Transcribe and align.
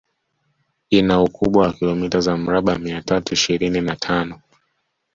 Ina 0.89 1.21
ukubwa 1.21 1.61
wa 1.63 1.73
kilometa 1.73 2.21
za 2.21 2.37
mraba 2.37 2.77
mia 2.79 3.01
tatu 3.01 3.33
ishirini 3.33 3.81
na 3.81 3.95
tano 3.95 4.41